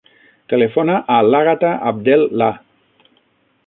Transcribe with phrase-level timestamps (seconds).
[0.53, 2.53] Telefona a l'Àgata Abdel Lah.